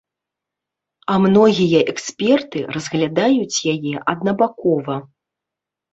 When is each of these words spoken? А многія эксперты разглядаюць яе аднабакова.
А 1.15 1.17
многія 1.25 1.79
эксперты 1.93 2.59
разглядаюць 2.77 3.63
яе 3.77 3.95
аднабакова. 4.15 4.95